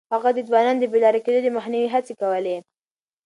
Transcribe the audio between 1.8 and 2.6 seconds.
هڅې کولې.